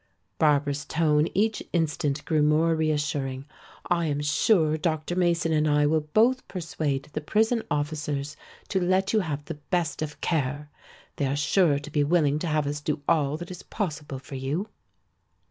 Barbara's 0.39 0.83
tone 0.83 1.27
each 1.35 1.61
instant 1.73 2.25
grew 2.25 2.41
more 2.41 2.73
reassuring. 2.75 3.45
"I 3.85 4.07
am 4.07 4.19
sure 4.21 4.75
Dr. 4.75 5.15
Mason 5.15 5.53
and 5.53 5.67
I 5.67 5.85
will 5.85 6.01
both 6.01 6.47
persuade 6.47 7.09
the 7.13 7.21
prison 7.21 7.61
officers 7.69 8.35
to 8.69 8.81
let 8.81 9.13
you 9.13 9.19
have 9.19 9.45
the 9.45 9.59
best 9.69 10.01
of 10.01 10.19
care. 10.19 10.71
They 11.17 11.27
are 11.27 11.35
sure 11.35 11.77
to 11.77 11.91
be 11.91 12.03
willing 12.03 12.39
to 12.39 12.47
have 12.47 12.65
us 12.65 12.81
do 12.81 13.03
all 13.07 13.37
that 13.37 13.51
is 13.51 13.61
possible 13.61 14.17
for 14.17 14.33
you." 14.33 14.69